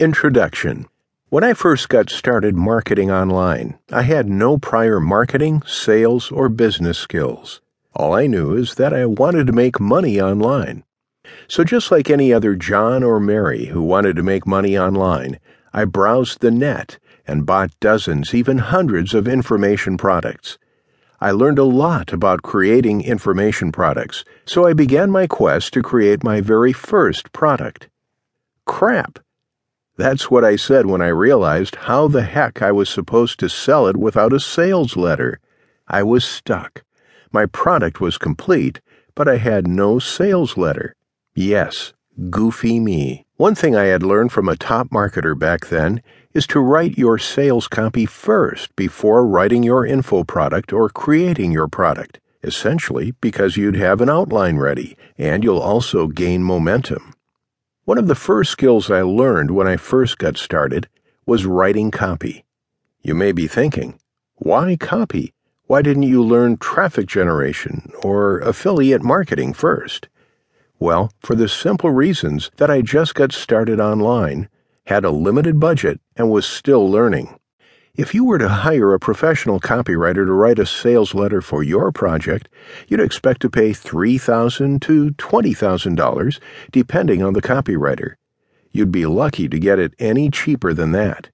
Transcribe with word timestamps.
Introduction 0.00 0.86
When 1.28 1.44
I 1.44 1.52
first 1.52 1.90
got 1.90 2.08
started 2.08 2.56
marketing 2.56 3.10
online, 3.10 3.78
I 3.92 4.00
had 4.00 4.30
no 4.30 4.56
prior 4.56 4.98
marketing, 4.98 5.62
sales, 5.66 6.32
or 6.32 6.48
business 6.48 6.96
skills. 6.96 7.60
All 7.94 8.14
I 8.14 8.26
knew 8.26 8.56
is 8.56 8.76
that 8.76 8.94
I 8.94 9.04
wanted 9.04 9.46
to 9.46 9.52
make 9.52 9.78
money 9.78 10.18
online. 10.18 10.84
So, 11.48 11.64
just 11.64 11.90
like 11.90 12.08
any 12.08 12.32
other 12.32 12.54
John 12.54 13.02
or 13.02 13.20
Mary 13.20 13.66
who 13.66 13.82
wanted 13.82 14.16
to 14.16 14.22
make 14.22 14.46
money 14.46 14.78
online, 14.78 15.38
I 15.74 15.84
browsed 15.84 16.40
the 16.40 16.50
net 16.50 16.98
and 17.26 17.44
bought 17.44 17.78
dozens, 17.78 18.34
even 18.34 18.56
hundreds 18.56 19.12
of 19.12 19.28
information 19.28 19.98
products. 19.98 20.56
I 21.20 21.32
learned 21.32 21.58
a 21.58 21.64
lot 21.64 22.10
about 22.10 22.40
creating 22.40 23.02
information 23.02 23.70
products, 23.70 24.24
so 24.46 24.64
I 24.64 24.72
began 24.72 25.10
my 25.10 25.26
quest 25.26 25.74
to 25.74 25.82
create 25.82 26.24
my 26.24 26.40
very 26.40 26.72
first 26.72 27.34
product. 27.34 27.90
Crap! 28.64 29.18
That's 30.00 30.30
what 30.30 30.46
I 30.46 30.56
said 30.56 30.86
when 30.86 31.02
I 31.02 31.08
realized 31.08 31.74
how 31.74 32.08
the 32.08 32.22
heck 32.22 32.62
I 32.62 32.72
was 32.72 32.88
supposed 32.88 33.38
to 33.40 33.50
sell 33.50 33.86
it 33.86 33.98
without 33.98 34.32
a 34.32 34.40
sales 34.40 34.96
letter. 34.96 35.40
I 35.88 36.02
was 36.04 36.24
stuck. 36.24 36.84
My 37.32 37.44
product 37.44 38.00
was 38.00 38.16
complete, 38.16 38.80
but 39.14 39.28
I 39.28 39.36
had 39.36 39.68
no 39.68 39.98
sales 39.98 40.56
letter. 40.56 40.96
Yes, 41.34 41.92
goofy 42.30 42.80
me. 42.80 43.26
One 43.36 43.54
thing 43.54 43.76
I 43.76 43.92
had 43.92 44.02
learned 44.02 44.32
from 44.32 44.48
a 44.48 44.56
top 44.56 44.88
marketer 44.88 45.38
back 45.38 45.66
then 45.66 46.02
is 46.32 46.46
to 46.46 46.60
write 46.60 46.96
your 46.96 47.18
sales 47.18 47.68
copy 47.68 48.06
first 48.06 48.74
before 48.76 49.26
writing 49.26 49.62
your 49.62 49.84
info 49.84 50.24
product 50.24 50.72
or 50.72 50.88
creating 50.88 51.52
your 51.52 51.68
product, 51.68 52.20
essentially 52.42 53.12
because 53.20 53.58
you'd 53.58 53.76
have 53.76 54.00
an 54.00 54.08
outline 54.08 54.56
ready 54.56 54.96
and 55.18 55.44
you'll 55.44 55.58
also 55.58 56.06
gain 56.06 56.42
momentum. 56.42 57.12
One 57.84 57.96
of 57.96 58.08
the 58.08 58.14
first 58.14 58.52
skills 58.52 58.90
I 58.90 59.00
learned 59.00 59.52
when 59.52 59.66
I 59.66 59.76
first 59.76 60.18
got 60.18 60.36
started 60.36 60.88
was 61.24 61.46
writing 61.46 61.90
copy. 61.90 62.44
You 63.02 63.14
may 63.14 63.32
be 63.32 63.46
thinking, 63.46 63.98
why 64.36 64.76
copy? 64.76 65.32
Why 65.66 65.80
didn't 65.80 66.02
you 66.02 66.22
learn 66.22 66.58
traffic 66.58 67.06
generation 67.06 67.90
or 68.04 68.40
affiliate 68.40 69.02
marketing 69.02 69.54
first? 69.54 70.08
Well, 70.78 71.10
for 71.20 71.34
the 71.34 71.48
simple 71.48 71.90
reasons 71.90 72.50
that 72.58 72.70
I 72.70 72.82
just 72.82 73.14
got 73.14 73.32
started 73.32 73.80
online, 73.80 74.50
had 74.86 75.04
a 75.04 75.10
limited 75.10 75.58
budget, 75.58 76.00
and 76.16 76.30
was 76.30 76.44
still 76.44 76.90
learning. 76.90 77.39
If 77.96 78.14
you 78.14 78.24
were 78.24 78.38
to 78.38 78.48
hire 78.48 78.94
a 78.94 79.00
professional 79.00 79.58
copywriter 79.58 80.24
to 80.24 80.32
write 80.32 80.60
a 80.60 80.66
sales 80.66 81.12
letter 81.12 81.42
for 81.42 81.64
your 81.64 81.90
project, 81.90 82.48
you'd 82.86 83.00
expect 83.00 83.42
to 83.42 83.50
pay 83.50 83.70
$3,000 83.70 84.80
to 84.82 85.10
$20,000, 85.10 86.38
depending 86.70 87.22
on 87.22 87.32
the 87.32 87.42
copywriter. 87.42 88.14
You'd 88.70 88.92
be 88.92 89.06
lucky 89.06 89.48
to 89.48 89.58
get 89.58 89.80
it 89.80 89.94
any 89.98 90.30
cheaper 90.30 90.72
than 90.72 90.92
that. 90.92 91.30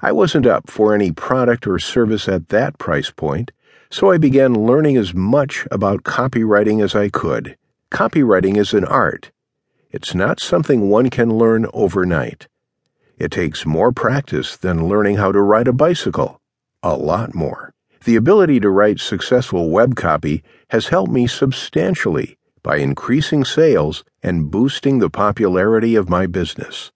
I 0.00 0.10
wasn't 0.10 0.44
up 0.46 0.68
for 0.68 0.92
any 0.92 1.12
product 1.12 1.68
or 1.68 1.78
service 1.78 2.28
at 2.28 2.48
that 2.48 2.78
price 2.78 3.10
point, 3.10 3.52
so 3.90 4.10
I 4.10 4.18
began 4.18 4.66
learning 4.66 4.96
as 4.96 5.14
much 5.14 5.68
about 5.70 6.02
copywriting 6.02 6.82
as 6.82 6.96
I 6.96 7.08
could. 7.08 7.56
Copywriting 7.92 8.56
is 8.56 8.74
an 8.74 8.84
art. 8.84 9.30
It's 9.92 10.16
not 10.16 10.40
something 10.40 10.90
one 10.90 11.10
can 11.10 11.38
learn 11.38 11.66
overnight. 11.72 12.48
It 13.18 13.30
takes 13.30 13.64
more 13.64 13.92
practice 13.92 14.56
than 14.56 14.88
learning 14.88 15.16
how 15.16 15.30
to 15.30 15.40
ride 15.40 15.68
a 15.68 15.72
bicycle. 15.72 16.40
A 16.82 16.96
lot 16.96 17.34
more. 17.34 17.72
The 18.04 18.16
ability 18.16 18.60
to 18.60 18.70
write 18.70 19.00
successful 19.00 19.70
web 19.70 19.94
copy 19.94 20.42
has 20.70 20.88
helped 20.88 21.12
me 21.12 21.26
substantially 21.26 22.36
by 22.62 22.76
increasing 22.76 23.44
sales 23.44 24.04
and 24.22 24.50
boosting 24.50 24.98
the 24.98 25.10
popularity 25.10 25.94
of 25.94 26.08
my 26.08 26.26
business. 26.26 26.90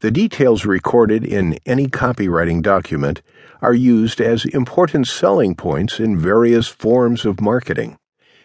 The 0.00 0.10
details 0.10 0.64
recorded 0.64 1.24
in 1.24 1.58
any 1.66 1.86
copywriting 1.86 2.62
document 2.62 3.20
are 3.60 3.74
used 3.74 4.20
as 4.20 4.46
important 4.46 5.06
selling 5.08 5.54
points 5.54 6.00
in 6.00 6.18
various 6.18 6.68
forms 6.68 7.26
of 7.26 7.40
marketing. 7.40 7.98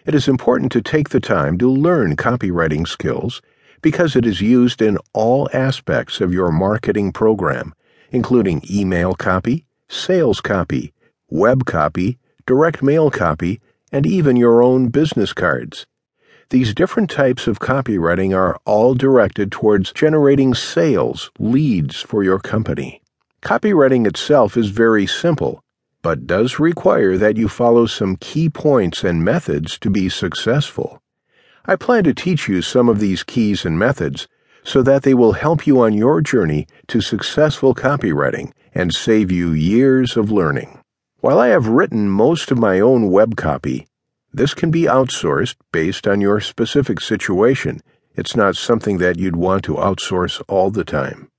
It 0.06 0.16
is 0.16 0.28
important 0.28 0.72
to 0.74 0.82
take 0.82 1.10
the 1.10 1.22
time 1.22 1.58
to 1.60 1.70
learn 1.70 2.16
copywriting 2.16 2.88
skills 2.88 3.42
because 3.86 4.16
it 4.16 4.26
is 4.26 4.42
used 4.42 4.82
in 4.82 4.98
all 5.14 5.48
aspects 5.54 6.20
of 6.20 6.34
your 6.34 6.52
marketing 6.52 7.12
program, 7.12 7.72
including 8.10 8.64
email 8.68 9.14
copy, 9.14 9.64
sales 9.88 10.42
copy, 10.42 10.92
web 11.30 11.66
copy, 11.66 12.18
direct 12.48 12.82
mail 12.82 13.12
copy, 13.12 13.62
and 13.92 14.08
even 14.08 14.36
your 14.36 14.64
own 14.64 14.88
business 14.88 15.34
cards. 15.34 15.86
These 16.50 16.74
different 16.74 17.12
types 17.12 17.46
of 17.46 17.60
copywriting 17.60 18.36
are 18.36 18.58
all 18.66 18.96
directed 18.96 19.52
towards 19.52 19.94
generating 19.94 20.56
sales, 20.56 21.30
leads 21.38 22.02
for 22.02 22.24
your 22.24 22.40
company. 22.40 23.04
Copywriting 23.44 24.08
itself 24.08 24.58
is 24.58 24.70
very 24.70 25.06
simple, 25.06 25.62
but 26.02 26.26
does 26.26 26.58
require 26.58 27.20
that 27.20 27.38
you 27.38 27.48
follow 27.48 27.86
some 27.86 28.16
key 28.16 28.50
points 28.50 29.04
and 29.04 29.24
methods 29.24 29.78
to 29.78 29.92
be 29.92 30.10
successful. 30.10 31.04
I 31.68 31.76
plan 31.76 32.04
to 32.04 32.14
teach 32.14 32.48
you 32.48 32.62
some 32.62 32.88
of 32.90 33.00
these 33.00 33.24
keys 33.24 33.66
and 33.66 33.80
methods 33.80 34.28
so 34.64 34.84
that 34.84 35.04
they 35.04 35.14
will 35.14 35.34
help 35.34 35.66
you 35.66 35.82
on 35.82 35.94
your 35.94 36.22
journey 36.22 36.68
to 36.88 37.02
successful 37.02 37.74
copywriting 37.74 38.52
and 38.74 38.94
save 38.94 39.32
you 39.32 39.52
years 39.52 40.18
of 40.18 40.32
learning. 40.32 40.80
While 41.22 41.40
I 41.40 41.48
have 41.48 41.68
written 41.68 42.10
most 42.10 42.52
of 42.52 42.60
my 42.60 42.80
own 42.80 43.10
web 43.10 43.36
copy, 43.36 43.88
this 44.32 44.54
can 44.54 44.70
be 44.70 44.84
outsourced 44.84 45.56
based 45.72 46.08
on 46.08 46.22
your 46.22 46.40
specific 46.40 47.00
situation. 47.00 47.82
It's 48.16 48.36
not 48.36 48.56
something 48.56 48.98
that 49.00 49.18
you'd 49.18 49.36
want 49.36 49.64
to 49.64 49.76
outsource 49.76 50.42
all 50.48 50.70
the 50.70 50.84
time. 50.84 51.30